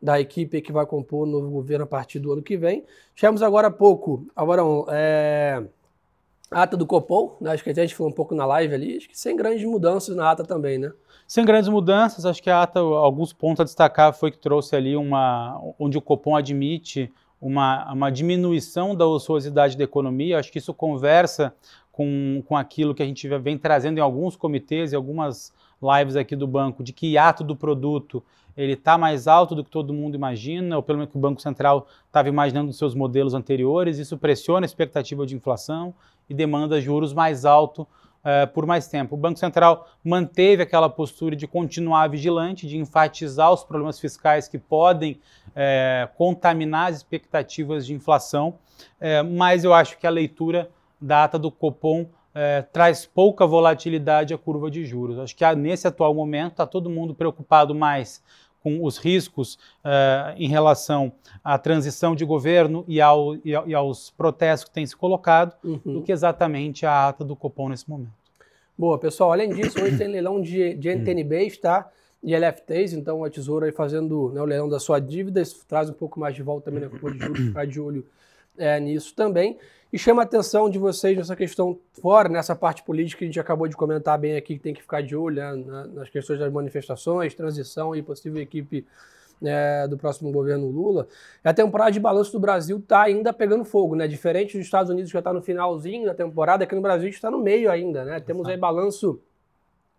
da 0.00 0.18
equipe 0.18 0.62
que 0.62 0.72
vai 0.72 0.86
compor 0.86 1.28
o 1.28 1.30
novo 1.30 1.50
governo 1.50 1.84
a 1.84 1.86
partir 1.86 2.20
do 2.20 2.32
ano 2.32 2.42
que 2.42 2.56
vem. 2.56 2.86
Tivemos 3.14 3.42
agora 3.42 3.68
há 3.68 3.70
pouco, 3.70 4.26
agora 4.34 4.62
é, 4.92 5.62
ata 6.50 6.74
do 6.74 6.86
Copom, 6.86 7.36
né? 7.38 7.52
acho 7.52 7.62
que 7.62 7.68
a 7.68 7.74
gente 7.74 7.94
falou 7.94 8.10
um 8.10 8.14
pouco 8.14 8.34
na 8.34 8.46
live 8.46 8.74
ali, 8.74 8.96
acho 8.96 9.08
que 9.08 9.18
sem 9.18 9.36
grandes 9.36 9.66
mudanças 9.66 10.16
na 10.16 10.30
ata 10.30 10.42
também, 10.42 10.78
né? 10.78 10.90
Sem 11.28 11.44
grandes 11.44 11.68
mudanças, 11.68 12.24
acho 12.24 12.42
que 12.42 12.48
a 12.48 12.62
ata, 12.62 12.80
alguns 12.80 13.34
pontos 13.34 13.60
a 13.60 13.64
destacar 13.64 14.14
foi 14.14 14.30
que 14.30 14.38
trouxe 14.38 14.74
ali 14.74 14.96
uma, 14.96 15.60
onde 15.78 15.98
o 15.98 16.02
Copom 16.02 16.34
admite 16.34 17.12
uma, 17.40 17.92
uma 17.92 18.10
diminuição 18.10 18.94
da 18.94 19.06
ociosidade 19.06 19.76
da 19.76 19.84
economia, 19.84 20.38
acho 20.38 20.50
que 20.50 20.58
isso 20.58 20.72
conversa 20.72 21.54
com, 21.92 22.42
com 22.46 22.56
aquilo 22.56 22.94
que 22.94 23.02
a 23.02 23.06
gente 23.06 23.28
vem 23.38 23.56
trazendo 23.56 23.98
em 23.98 24.00
alguns 24.00 24.36
comitês 24.36 24.92
e 24.92 24.96
algumas 24.96 25.52
lives 25.82 26.16
aqui 26.16 26.34
do 26.34 26.46
banco, 26.46 26.82
de 26.82 26.92
que 26.92 27.18
ato 27.18 27.44
do 27.44 27.54
produto 27.54 28.22
ele 28.56 28.74
está 28.74 28.96
mais 28.96 29.26
alto 29.26 29.54
do 29.54 29.64
que 29.64 29.70
todo 29.70 29.92
mundo 29.92 30.14
imagina, 30.14 30.76
ou 30.76 30.82
pelo 30.82 30.98
menos 30.98 31.10
que 31.12 31.18
o 31.18 31.20
Banco 31.20 31.40
Central 31.40 31.86
estava 32.06 32.28
imaginando 32.28 32.68
nos 32.68 32.78
seus 32.78 32.94
modelos 32.94 33.34
anteriores, 33.34 33.98
isso 33.98 34.16
pressiona 34.16 34.64
a 34.64 34.68
expectativa 34.68 35.26
de 35.26 35.34
inflação 35.34 35.94
e 36.28 36.34
demanda 36.34 36.80
juros 36.80 37.12
mais 37.12 37.44
altos 37.44 37.84
uh, 38.24 38.46
por 38.52 38.66
mais 38.66 38.88
tempo. 38.88 39.14
O 39.14 39.18
Banco 39.18 39.38
Central 39.38 39.88
manteve 40.02 40.62
aquela 40.62 40.88
postura 40.88 41.36
de 41.36 41.46
continuar 41.46 42.08
vigilante, 42.08 42.66
de 42.66 42.78
enfatizar 42.78 43.52
os 43.52 43.62
problemas 43.62 44.00
fiscais 44.00 44.48
que 44.48 44.58
podem 44.58 45.20
uh, 45.48 46.16
contaminar 46.16 46.90
as 46.90 46.96
expectativas 46.96 47.86
de 47.86 47.94
inflação, 47.94 48.58
uh, 49.00 49.24
mas 49.36 49.62
eu 49.62 49.74
acho 49.74 49.98
que 49.98 50.06
a 50.06 50.10
leitura 50.10 50.70
da 51.00 51.24
ata 51.24 51.38
do 51.38 51.50
Copom 51.50 52.06
traz 52.72 53.06
pouca 53.06 53.46
volatilidade 53.46 54.34
à 54.34 54.38
curva 54.38 54.68
de 54.68 54.84
juros. 54.84 55.20
Acho 55.20 55.36
que 55.36 55.54
nesse 55.54 55.86
atual 55.86 56.12
momento 56.12 56.52
está 56.52 56.66
todo 56.66 56.90
mundo 56.90 57.14
preocupado 57.14 57.76
mais 57.76 58.20
com 58.64 58.82
os 58.82 58.96
riscos 58.96 59.58
uh, 59.84 60.34
em 60.38 60.48
relação 60.48 61.12
à 61.44 61.58
transição 61.58 62.16
de 62.16 62.24
governo 62.24 62.82
e, 62.88 62.98
ao, 62.98 63.36
e, 63.36 63.50
e 63.66 63.74
aos 63.74 64.10
protestos 64.10 64.66
que 64.70 64.74
têm 64.74 64.86
se 64.86 64.96
colocado, 64.96 65.54
uhum. 65.62 65.80
do 65.84 66.02
que 66.02 66.10
exatamente 66.10 66.86
a 66.86 67.08
ata 67.08 67.22
do 67.22 67.36
Copom 67.36 67.68
nesse 67.68 67.88
momento. 67.88 68.14
Boa, 68.76 68.98
pessoal. 68.98 69.32
Além 69.32 69.50
disso, 69.50 69.78
hoje 69.80 69.98
tem 69.98 70.08
leilão 70.08 70.40
de, 70.40 70.74
de 70.74 70.88
NTNBs, 70.88 71.58
tá? 71.58 71.90
E 72.22 72.34
LFTs, 72.34 72.94
então 72.94 73.22
a 73.22 73.28
Tesoura 73.28 73.66
aí 73.66 73.72
fazendo 73.72 74.32
né, 74.32 74.40
o 74.40 74.46
leilão 74.46 74.66
da 74.66 74.80
sua 74.80 74.98
dívida, 74.98 75.42
isso 75.42 75.62
traz 75.68 75.90
um 75.90 75.92
pouco 75.92 76.18
mais 76.18 76.34
de 76.34 76.42
volta 76.42 76.70
também 76.70 76.80
na 76.80 76.88
curva 76.88 77.12
de 77.12 77.18
juros, 77.18 77.46
ficar 77.48 77.66
de 77.66 77.78
olho 77.78 78.06
é, 78.58 78.78
nisso 78.80 79.14
também. 79.14 79.58
E 79.92 79.98
chama 79.98 80.22
a 80.22 80.24
atenção 80.24 80.68
de 80.68 80.78
vocês 80.78 81.16
nessa 81.16 81.36
questão 81.36 81.78
fora, 81.92 82.28
nessa 82.28 82.56
parte 82.56 82.82
política 82.82 83.20
que 83.20 83.24
a 83.24 83.28
gente 83.28 83.38
acabou 83.38 83.68
de 83.68 83.76
comentar 83.76 84.18
bem 84.18 84.36
aqui, 84.36 84.54
que 84.54 84.60
tem 84.60 84.74
que 84.74 84.82
ficar 84.82 85.02
de 85.02 85.14
olho 85.14 85.36
né, 85.36 85.86
nas 85.92 86.08
questões 86.08 86.38
das 86.40 86.52
manifestações, 86.52 87.32
transição 87.32 87.94
e 87.94 88.02
possível 88.02 88.42
equipe 88.42 88.84
é, 89.42 89.86
do 89.86 89.96
próximo 89.96 90.32
governo 90.32 90.68
Lula. 90.68 91.06
A 91.44 91.54
temporada 91.54 91.92
de 91.92 92.00
balanço 92.00 92.32
do 92.32 92.40
Brasil 92.40 92.78
está 92.78 93.02
ainda 93.02 93.32
pegando 93.32 93.64
fogo, 93.64 93.94
né? 93.94 94.08
Diferente 94.08 94.56
dos 94.56 94.66
Estados 94.66 94.90
Unidos 94.90 95.10
que 95.10 95.14
já 95.14 95.20
está 95.20 95.32
no 95.32 95.42
finalzinho 95.42 96.06
da 96.06 96.14
temporada, 96.14 96.64
aqui 96.64 96.74
no 96.74 96.82
Brasil 96.82 97.08
está 97.08 97.30
no 97.30 97.38
meio 97.38 97.70
ainda, 97.70 98.04
né? 98.04 98.18
Temos 98.18 98.48
aí 98.48 98.56
balanço 98.56 99.20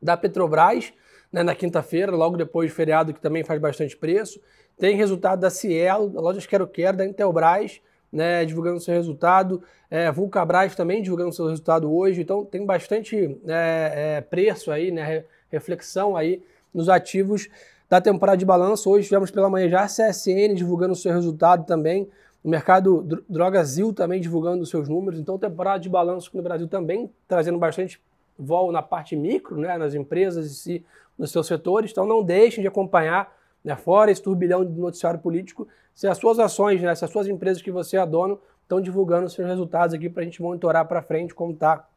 da 0.01 0.17
Petrobras 0.17 0.93
né, 1.31 1.41
na 1.41 1.55
quinta-feira, 1.55 2.11
logo 2.11 2.37
depois 2.37 2.69
do 2.69 2.75
feriado, 2.75 3.13
que 3.13 3.21
também 3.21 3.43
faz 3.43 3.59
bastante 3.59 3.95
preço. 3.95 4.39
Tem 4.77 4.95
resultado 4.95 5.39
da 5.39 5.49
Cielo, 5.49 6.09
da 6.09 6.19
Lojas 6.19 6.45
Quero 6.45 6.67
Quero, 6.67 6.97
da 6.97 7.05
Intelbras 7.05 7.79
né, 8.15 8.45
divulgando 8.45 8.79
seu 8.79 8.93
resultado. 8.93 9.61
É, 9.91 10.09
Vulcabras 10.09 10.73
também 10.73 11.01
divulgando 11.01 11.33
seu 11.33 11.47
resultado 11.47 11.93
hoje. 11.93 12.21
Então 12.21 12.45
tem 12.45 12.65
bastante 12.65 13.37
é, 13.45 14.15
é, 14.17 14.21
preço 14.21 14.71
aí, 14.71 14.89
né, 14.89 15.25
reflexão 15.51 16.15
aí 16.15 16.41
nos 16.73 16.87
ativos 16.87 17.49
da 17.89 17.99
temporada 17.99 18.37
de 18.37 18.45
balanço. 18.45 18.89
Hoje 18.89 19.07
tivemos 19.07 19.29
pela 19.31 19.49
manhã 19.49 19.67
já 19.67 19.81
a 19.81 19.87
CSN 19.87 20.55
divulgando 20.55 20.95
seu 20.95 21.13
resultado 21.13 21.65
também. 21.65 22.07
O 22.41 22.47
mercado 22.49 23.23
Drogazil 23.27 23.91
também 23.91 24.21
divulgando 24.21 24.65
seus 24.65 24.87
números. 24.87 25.19
Então, 25.19 25.37
temporada 25.37 25.79
de 25.79 25.89
balanço 25.89 26.29
no 26.33 26.41
Brasil 26.41 26.67
também 26.67 27.11
trazendo 27.27 27.57
bastante 27.57 27.99
vol 28.39 28.71
na 28.71 28.81
parte 28.81 29.15
micro, 29.15 29.57
né, 29.57 29.77
nas 29.77 29.93
empresas 29.93 30.45
e 30.45 30.55
si, 30.55 30.85
nos 31.17 31.31
seus 31.31 31.47
setores. 31.47 31.91
Então, 31.91 32.05
não 32.05 32.23
deixem 32.23 32.61
de 32.61 32.67
acompanhar 32.67 33.34
né? 33.65 33.75
Fora 33.75 34.11
esse 34.11 34.21
turbilhão 34.21 34.63
de 34.63 34.79
noticiário 34.79 35.19
político, 35.19 35.67
se 35.93 36.07
as 36.07 36.17
suas 36.19 36.37
ações, 36.37 36.81
né, 36.81 36.93
se 36.93 37.03
as 37.03 37.09
suas 37.09 37.27
empresas 37.27 37.61
que 37.61 37.71
você 37.71 37.97
é 37.97 38.05
dono 38.05 38.39
estão 38.61 38.79
divulgando 38.79 39.27
seus 39.29 39.47
resultados 39.47 39.95
aqui 39.95 40.07
para 40.07 40.21
a 40.21 40.25
gente 40.25 40.41
monitorar 40.41 40.87
para 40.87 41.01
frente 41.01 41.33
como 41.33 41.51
está 41.51 41.87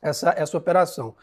essa, 0.00 0.34
essa 0.36 0.56
operação. 0.56 1.14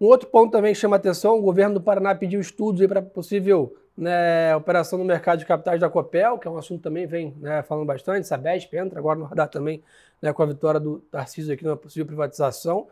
Um 0.00 0.06
outro 0.06 0.28
ponto 0.28 0.50
também 0.50 0.72
que 0.72 0.80
chama 0.80 0.96
atenção, 0.96 1.38
o 1.38 1.42
governo 1.42 1.74
do 1.74 1.80
Paraná 1.80 2.14
pediu 2.14 2.40
estudos 2.40 2.84
para 2.86 3.00
possível 3.00 3.76
né, 3.96 4.56
operação 4.56 4.98
no 4.98 5.04
mercado 5.04 5.38
de 5.38 5.46
capitais 5.46 5.78
da 5.80 5.88
Copel, 5.88 6.38
que 6.38 6.48
é 6.48 6.50
um 6.50 6.56
assunto 6.56 6.82
também 6.82 7.06
vem 7.06 7.36
né, 7.40 7.62
falando 7.62 7.86
bastante, 7.86 8.26
Sabesp 8.26 8.74
entra 8.74 8.98
agora 8.98 9.18
no 9.18 9.24
radar 9.24 9.48
também 9.48 9.82
né, 10.20 10.32
com 10.32 10.42
a 10.42 10.46
vitória 10.46 10.80
do 10.80 10.98
Tarcísio 11.10 11.54
aqui 11.54 11.64
na 11.64 11.76
possível 11.76 12.06
privatização. 12.06 12.88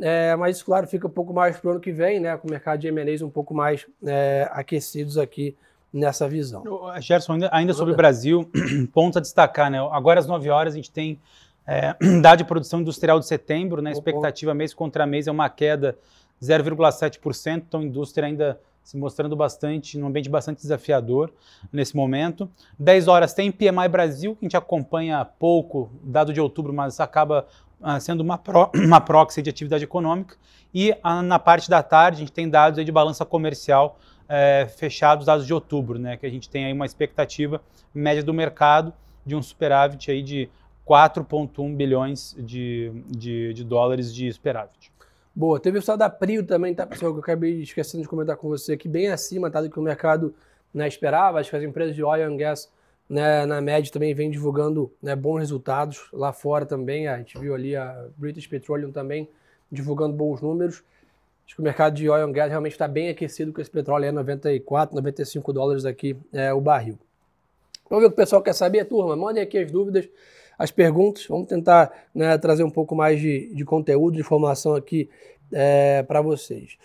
É, 0.00 0.34
mas 0.36 0.56
isso, 0.56 0.64
claro, 0.64 0.86
fica 0.86 1.06
um 1.06 1.10
pouco 1.10 1.32
mais 1.32 1.58
para 1.58 1.68
o 1.68 1.70
ano 1.72 1.80
que 1.80 1.92
vem, 1.92 2.20
né, 2.20 2.36
com 2.36 2.46
o 2.46 2.50
mercado 2.50 2.80
de 2.80 2.88
M&As 2.88 3.22
um 3.22 3.30
pouco 3.30 3.52
mais 3.52 3.86
é, 4.04 4.48
aquecidos 4.52 5.18
aqui 5.18 5.56
nessa 5.92 6.28
visão. 6.28 6.64
Gerson, 7.00 7.34
ainda, 7.34 7.50
ainda 7.52 7.74
sobre 7.74 7.92
o 7.92 7.96
Brasil, 7.96 8.50
ponto 8.92 9.18
a 9.18 9.20
destacar, 9.20 9.70
né? 9.70 9.78
Agora 9.90 10.18
às 10.18 10.26
9 10.26 10.48
horas 10.48 10.72
a 10.72 10.76
gente 10.76 10.90
tem 10.90 11.20
é, 11.66 11.94
dado 12.22 12.38
de 12.38 12.44
produção 12.44 12.80
industrial 12.80 13.20
de 13.20 13.26
setembro, 13.26 13.82
né? 13.82 13.90
A 13.90 13.92
expectativa 13.92 14.54
mês 14.54 14.72
contra 14.72 15.06
mês 15.06 15.26
é 15.26 15.30
uma 15.30 15.48
queda 15.48 15.96
0,7%, 16.42 17.62
então 17.68 17.80
a 17.80 17.84
indústria 17.84 18.26
ainda 18.26 18.58
se 18.82 18.96
mostrando 18.96 19.36
bastante, 19.36 19.96
num 19.96 20.08
ambiente 20.08 20.28
bastante 20.28 20.60
desafiador 20.60 21.32
nesse 21.72 21.94
momento. 21.94 22.50
10 22.78 23.06
horas 23.06 23.32
tem 23.32 23.52
PMI 23.52 23.88
Brasil, 23.88 24.34
que 24.34 24.44
a 24.44 24.46
gente 24.46 24.56
acompanha 24.56 25.24
pouco, 25.24 25.90
dado 26.02 26.32
de 26.32 26.40
outubro, 26.40 26.72
mas 26.72 26.98
acaba 26.98 27.46
uh, 27.80 28.00
sendo 28.00 28.22
uma, 28.22 28.36
pro, 28.36 28.70
uma 28.74 29.00
proxy 29.00 29.40
de 29.40 29.50
atividade 29.50 29.84
econômica. 29.84 30.36
E 30.74 30.90
uh, 30.90 31.22
na 31.22 31.38
parte 31.38 31.70
da 31.70 31.82
tarde 31.82 32.16
a 32.16 32.20
gente 32.20 32.32
tem 32.32 32.48
dados 32.48 32.84
de 32.84 32.90
balança 32.90 33.24
comercial 33.24 33.98
é, 34.34 34.66
fechados 34.66 35.26
dados 35.26 35.46
de 35.46 35.52
outubro, 35.52 35.98
né, 35.98 36.16
que 36.16 36.24
a 36.24 36.30
gente 36.30 36.48
tem 36.48 36.64
aí 36.64 36.72
uma 36.72 36.86
expectativa 36.86 37.60
média 37.94 38.22
do 38.22 38.32
mercado 38.32 38.90
de 39.26 39.36
um 39.36 39.42
superávit 39.42 40.10
aí 40.10 40.22
de 40.22 40.48
4,1 40.88 41.76
bilhões 41.76 42.34
de, 42.38 42.90
de, 43.08 43.52
de, 43.52 43.62
dólares 43.62 44.12
de 44.12 44.32
superávit. 44.32 44.90
Boa, 45.34 45.60
teve 45.60 45.78
o 45.78 45.82
saldo 45.82 45.98
da 45.98 46.08
Prio 46.08 46.46
também, 46.46 46.74
tá, 46.74 46.86
pessoal, 46.86 47.12
que 47.12 47.18
eu 47.18 47.22
acabei 47.22 47.60
esquecendo 47.60 48.02
de 48.02 48.08
comentar 48.08 48.36
com 48.38 48.48
você 48.48 48.72
aqui, 48.72 48.88
bem 48.88 49.08
acima 49.08 49.50
tá, 49.50 49.60
do 49.60 49.68
que 49.68 49.78
o 49.78 49.82
mercado 49.82 50.34
né, 50.72 50.88
esperava. 50.88 51.38
Acho 51.38 51.50
que 51.50 51.56
as 51.56 51.62
empresas 51.62 51.94
de 51.94 52.02
oil 52.02 52.26
and 52.26 52.36
gas, 52.38 52.72
né, 53.08 53.44
na 53.44 53.60
média, 53.60 53.92
também 53.92 54.14
vêm 54.14 54.30
divulgando 54.30 54.90
né, 55.02 55.14
bons 55.14 55.40
resultados 55.40 56.08
lá 56.10 56.32
fora 56.32 56.64
também. 56.64 57.06
A 57.06 57.18
gente 57.18 57.38
viu 57.38 57.54
ali 57.54 57.76
a 57.76 58.08
British 58.16 58.46
Petroleum 58.46 58.92
também 58.92 59.28
divulgando 59.70 60.14
bons 60.14 60.40
números. 60.40 60.82
Acho 61.46 61.56
que 61.56 61.60
o 61.60 61.64
mercado 61.64 61.94
de 61.94 62.08
oil 62.08 62.24
and 62.24 62.32
gas 62.32 62.48
realmente 62.48 62.72
está 62.72 62.88
bem 62.88 63.08
aquecido 63.08 63.52
com 63.52 63.60
esse 63.60 63.70
petróleo 63.70 64.06
é 64.06 64.12
94, 64.12 64.94
95 64.94 65.52
dólares 65.52 65.84
aqui 65.84 66.16
é, 66.32 66.52
o 66.52 66.60
barril. 66.60 66.98
Vamos 67.90 68.04
ver 68.04 68.06
o 68.06 68.10
que 68.10 68.14
o 68.14 68.16
pessoal 68.16 68.40
quer 68.40 68.54
saber, 68.54 68.86
turma. 68.86 69.14
Mandem 69.14 69.42
aqui 69.42 69.58
as 69.58 69.70
dúvidas, 69.70 70.08
as 70.58 70.70
perguntas. 70.70 71.26
Vamos 71.26 71.46
tentar 71.46 71.92
né, 72.14 72.38
trazer 72.38 72.64
um 72.64 72.70
pouco 72.70 72.94
mais 72.94 73.20
de, 73.20 73.54
de 73.54 73.64
conteúdo, 73.64 74.14
de 74.14 74.20
informação 74.20 74.74
aqui 74.74 75.10
é, 75.52 76.02
para 76.02 76.22
vocês. 76.22 76.78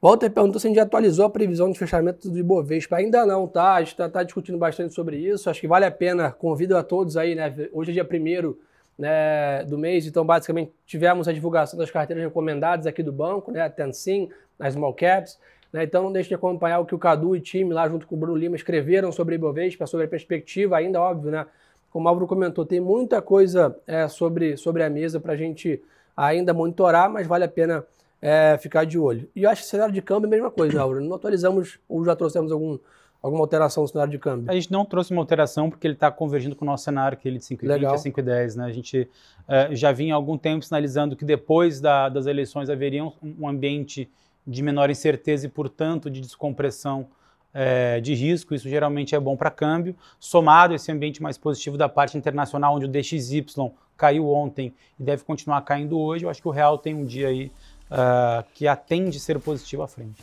Walter 0.00 0.30
perguntou 0.30 0.60
se 0.60 0.68
a 0.68 0.70
gente 0.70 0.78
atualizou 0.78 1.26
a 1.26 1.30
previsão 1.30 1.70
de 1.70 1.76
fechamento 1.76 2.30
do 2.30 2.38
Ibovespa. 2.38 2.96
Ainda 2.96 3.26
não, 3.26 3.48
tá? 3.48 3.74
A 3.74 3.80
gente 3.80 3.92
está 3.92 4.08
tá 4.08 4.22
discutindo 4.22 4.56
bastante 4.56 4.94
sobre 4.94 5.16
isso. 5.16 5.50
Acho 5.50 5.60
que 5.60 5.66
vale 5.66 5.84
a 5.84 5.90
pena. 5.90 6.30
Convido 6.30 6.76
a 6.76 6.82
todos 6.84 7.16
aí, 7.16 7.34
né? 7.34 7.52
Hoje 7.72 7.90
é 7.90 7.94
dia 7.94 8.04
primeiro 8.04 8.56
né, 8.98 9.64
do 9.64 9.76
mês. 9.76 10.06
Então, 10.06 10.24
basicamente, 10.24 10.72
tivemos 10.86 11.28
a 11.28 11.32
divulgação 11.32 11.78
das 11.78 11.90
carteiras 11.90 12.24
recomendadas 12.24 12.86
aqui 12.86 13.02
do 13.02 13.12
banco, 13.12 13.50
né, 13.50 13.62
a 13.62 13.70
Tensim, 13.70 14.30
as 14.58 14.74
Small 14.74 14.94
Caps. 14.94 15.38
Né, 15.72 15.84
então, 15.84 16.02
não 16.02 16.12
deixe 16.12 16.28
de 16.28 16.34
acompanhar 16.34 16.78
o 16.78 16.86
que 16.86 16.94
o 16.94 16.98
Cadu 16.98 17.36
e 17.36 17.40
time 17.40 17.72
lá, 17.72 17.88
junto 17.88 18.06
com 18.06 18.14
o 18.14 18.18
Bruno 18.18 18.36
Lima, 18.36 18.56
escreveram 18.56 19.12
sobre 19.12 19.34
o 19.34 19.36
Ibovespa, 19.36 19.86
sobre 19.86 20.06
a 20.06 20.08
perspectiva, 20.08 20.76
ainda 20.76 21.00
óbvio, 21.00 21.30
né? 21.30 21.46
Como 21.90 22.06
o 22.06 22.08
Álvaro 22.08 22.26
comentou, 22.26 22.66
tem 22.66 22.80
muita 22.80 23.22
coisa 23.22 23.74
é, 23.86 24.06
sobre, 24.06 24.56
sobre 24.56 24.82
a 24.82 24.90
mesa 24.90 25.18
para 25.18 25.32
a 25.32 25.36
gente 25.36 25.82
ainda 26.16 26.52
monitorar, 26.52 27.10
mas 27.10 27.26
vale 27.26 27.44
a 27.44 27.48
pena 27.48 27.86
é, 28.20 28.58
ficar 28.58 28.84
de 28.84 28.98
olho. 28.98 29.28
E 29.34 29.44
eu 29.44 29.50
acho 29.50 29.62
que 29.62 29.66
o 29.68 29.70
cenário 29.70 29.94
de 29.94 30.02
câmbio 30.02 30.26
é 30.26 30.28
a 30.28 30.30
mesma 30.30 30.50
coisa, 30.50 30.80
Álvaro. 30.80 31.00
Não 31.00 31.14
atualizamos 31.14 31.78
ou 31.88 32.04
já 32.04 32.16
trouxemos 32.16 32.52
algum 32.52 32.78
alguma 33.26 33.42
alteração 33.42 33.82
no 33.82 33.88
cenário 33.88 34.10
de 34.10 34.18
câmbio? 34.18 34.50
A 34.50 34.54
gente 34.54 34.70
não 34.70 34.84
trouxe 34.84 35.12
uma 35.12 35.20
alteração 35.20 35.68
porque 35.68 35.86
ele 35.86 35.94
está 35.94 36.10
convergindo 36.10 36.54
com 36.54 36.64
o 36.64 36.66
nosso 36.66 36.84
cenário, 36.84 37.18
que 37.18 37.28
ele 37.28 37.38
de 37.38 37.44
5,20 37.44 37.86
a 37.86 37.94
5,10. 37.94 38.56
Né? 38.56 38.64
A 38.64 38.72
gente 38.72 39.08
uh, 39.48 39.74
já 39.74 39.92
vinha 39.92 40.14
há 40.14 40.16
algum 40.16 40.38
tempo 40.38 40.64
sinalizando 40.64 41.16
que 41.16 41.24
depois 41.24 41.80
da, 41.80 42.08
das 42.08 42.26
eleições 42.26 42.70
haveria 42.70 43.04
um, 43.04 43.12
um, 43.40 43.48
ambiente 43.48 44.08
de 44.46 44.62
menor 44.62 44.90
incerteza 44.90 45.46
e, 45.46 45.48
portanto, 45.48 46.08
de 46.08 46.20
descompressão 46.20 47.08
uh, 47.54 48.00
de 48.00 48.14
risco. 48.14 48.54
Isso 48.54 48.68
geralmente 48.68 49.14
é 49.14 49.20
bom 49.20 49.36
para 49.36 49.50
câmbio. 49.50 49.96
Somado 50.20 50.74
esse 50.74 50.90
ambiente 50.92 51.22
mais 51.22 51.36
positivo 51.36 51.76
da 51.76 51.88
parte 51.88 52.16
internacional, 52.16 52.76
onde 52.76 52.86
o 52.86 52.88
DXY 52.88 53.44
caiu 53.96 54.28
ontem 54.28 54.74
e 54.98 55.02
deve 55.02 55.24
continuar 55.24 55.62
caindo 55.62 55.98
hoje, 55.98 56.24
eu 56.24 56.30
acho 56.30 56.42
que 56.42 56.48
o 56.48 56.50
real 56.50 56.76
tem 56.76 56.94
um 56.94 57.04
dia 57.04 57.28
aí 57.28 57.50
uh, 57.90 58.44
que 58.54 58.68
atende 58.68 59.18
ser 59.18 59.38
positivo 59.40 59.82
à 59.82 59.88
frente. 59.88 60.22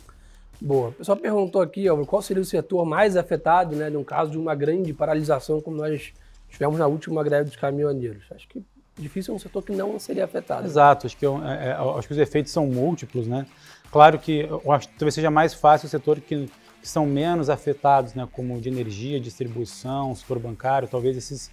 Boa. 0.60 0.88
O 0.88 0.92
pessoal 0.92 1.16
perguntou 1.16 1.60
aqui, 1.60 1.88
ó, 1.88 2.04
qual 2.04 2.22
seria 2.22 2.42
o 2.42 2.46
setor 2.46 2.84
mais 2.84 3.16
afetado, 3.16 3.74
né, 3.76 3.90
no 3.90 4.04
caso 4.04 4.30
de 4.30 4.38
uma 4.38 4.54
grande 4.54 4.92
paralisação 4.92 5.60
como 5.60 5.76
nós 5.76 6.12
tivemos 6.48 6.78
na 6.78 6.86
última 6.86 7.22
greve 7.22 7.44
dos 7.50 7.56
caminhoneiros. 7.56 8.24
Acho 8.30 8.48
que 8.48 8.62
difícil 8.96 9.34
é 9.34 9.36
um 9.36 9.40
setor 9.40 9.62
que 9.62 9.72
não 9.72 9.98
seria 9.98 10.24
afetado. 10.24 10.66
Exato, 10.66 11.06
acho 11.06 11.16
que, 11.16 11.26
eu, 11.26 11.42
é, 11.44 11.68
é, 11.68 11.72
acho 11.72 12.06
que 12.06 12.14
os 12.14 12.18
efeitos 12.18 12.52
são 12.52 12.66
múltiplos, 12.66 13.26
né? 13.26 13.46
Claro 13.90 14.18
que 14.18 14.48
acho 14.70 14.88
talvez 14.90 15.14
seja 15.14 15.30
mais 15.30 15.54
fácil 15.54 15.86
o 15.86 15.90
setor 15.90 16.20
que, 16.20 16.48
que 16.80 16.88
são 16.88 17.06
menos 17.06 17.50
afetados, 17.50 18.14
né, 18.14 18.26
como 18.32 18.60
de 18.60 18.68
energia, 18.68 19.20
distribuição, 19.20 20.14
setor 20.14 20.38
bancário, 20.38 20.88
talvez 20.88 21.16
esses 21.16 21.50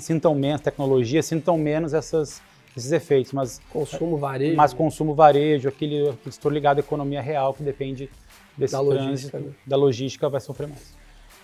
sintam 0.00 0.34
menos, 0.34 0.62
tecnologia, 0.62 1.22
sintam 1.22 1.58
menos 1.58 1.92
essas, 1.92 2.40
esses 2.76 2.90
efeitos, 2.92 3.32
mas 3.32 3.60
consumo 3.70 4.16
varejo, 4.16 4.56
mas 4.56 4.72
consumo 4.72 5.14
varejo, 5.14 5.68
aquele, 5.68 6.08
aquele 6.08 6.32
setor 6.32 6.52
ligado 6.52 6.78
à 6.78 6.80
economia 6.80 7.20
real 7.20 7.52
que 7.52 7.62
depende 7.62 8.08
desse 8.56 8.72
da 8.72 8.78
trânsito, 8.78 9.04
logística, 9.04 9.38
né? 9.38 9.50
da 9.66 9.76
logística 9.76 10.28
vai 10.28 10.40
sofrer 10.40 10.68
mais. 10.68 10.94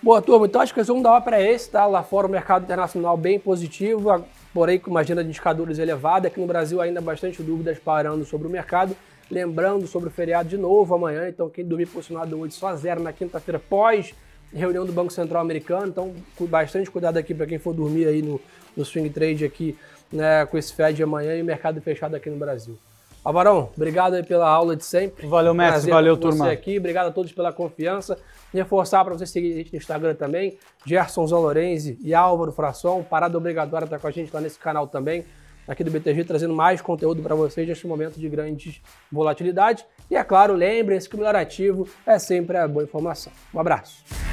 Boa, 0.02 0.23
turma. 0.23 0.47
Então 0.47 0.61
acho 0.61 0.73
que 0.73 0.78
o 0.78 0.82
resumo 0.82 1.02
da 1.02 1.12
ópera 1.12 1.40
é 1.40 1.52
esse, 1.52 1.70
tá? 1.70 1.85
Lá 1.85 2.02
fora 2.02 2.26
o 2.26 2.30
mercado 2.30 2.62
internacional 2.62 3.16
bem 3.16 3.38
positivo, 3.38 4.25
porém 4.54 4.78
com 4.78 4.90
uma 4.90 5.00
agenda 5.00 5.25
de 5.25 5.30
indicadores 5.30 5.78
elevada. 5.78 6.28
Aqui 6.28 6.40
no 6.40 6.47
Brasil 6.47 6.80
ainda 6.80 7.00
bastante 7.00 7.42
dúvidas 7.42 7.78
parando 7.78 8.25
sobre 8.25 8.47
o 8.47 8.50
mercado. 8.50 8.97
Lembrando 9.30 9.87
sobre 9.87 10.08
o 10.08 10.12
feriado 10.12 10.49
de 10.49 10.56
novo 10.56 10.94
amanhã, 10.94 11.28
então 11.28 11.50
quem 11.50 11.64
dormir 11.64 11.87
posicionado 11.87 12.38
hoje 12.38 12.54
só 12.54 12.75
zero 12.75 13.02
na 13.02 13.12
quinta-feira 13.12 13.58
pós 13.58 14.14
reunião 14.52 14.87
do 14.87 14.92
Banco 14.92 15.12
Central 15.12 15.42
Americano, 15.42 15.88
então 15.88 16.14
bastante 16.49 16.90
cuidado 16.90 17.18
aqui 17.18 17.35
para 17.35 17.47
quem 17.47 17.58
for 17.58 17.75
dormir 17.75 18.06
aí 18.06 18.23
no, 18.23 18.40
no 18.76 18.85
swing 18.85 19.11
trade 19.11 19.44
aqui 19.44 19.76
né, 20.12 20.47
com 20.47 20.57
esse 20.57 20.73
Fed 20.73 21.03
amanhã 21.03 21.37
e 21.37 21.43
mercado 21.43 21.81
fechado 21.81 22.15
aqui 22.15 22.31
no 22.31 22.37
Brasil. 22.37 22.79
Alvarão, 23.25 23.71
obrigado 23.77 24.23
pela 24.25 24.49
aula 24.49 24.75
de 24.75 24.85
sempre. 24.85 25.27
Valeu, 25.27 25.53
mestre. 25.53 25.91
Valeu, 25.91 26.17
turma. 26.17 26.47
Você 26.47 26.50
aqui. 26.50 26.79
Obrigado 26.79 27.09
a 27.09 27.11
todos 27.11 27.33
pela 27.33 27.53
confiança. 27.53 28.19
Reforçar 28.53 29.05
para 29.05 29.15
você 29.15 29.27
seguir 29.27 29.53
a 29.53 29.57
gente 29.57 29.73
no 29.73 29.79
Instagram 29.79 30.15
também, 30.15 30.57
Gerson 30.87 31.27
Zalorenzi 31.27 31.99
e 32.00 32.15
Álvaro 32.15 32.53
Fração. 32.53 33.03
Parada 33.03 33.37
obrigatória 33.37 33.85
estar 33.85 33.99
com 33.99 34.07
a 34.07 34.11
gente 34.11 34.33
lá 34.33 34.41
nesse 34.41 34.59
canal 34.59 34.87
também, 34.87 35.27
aqui 35.67 35.85
do 35.85 35.91
BTG, 35.91 36.25
trazendo 36.25 36.55
mais 36.55 36.81
conteúdo 36.81 37.21
para 37.21 37.35
vocês 37.35 37.69
neste 37.69 37.87
momento 37.87 38.19
de 38.19 38.29
grande 38.29 38.83
volatilidade. 39.12 39.85
E 40.11 40.17
é 40.17 40.25
claro, 40.25 40.55
lembrem-se 40.55 41.07
que 41.07 41.15
o 41.15 41.19
melhor 41.19 41.37
ativo 41.37 41.87
é 42.07 42.19
sempre 42.19 42.57
a 42.57 42.67
boa 42.67 42.85
informação. 42.85 43.31
Um 43.53 43.61
abraço. 43.61 44.27